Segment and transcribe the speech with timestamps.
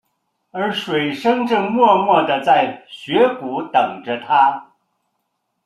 [0.49, 4.71] 而水笙正默默地在雪谷等着他。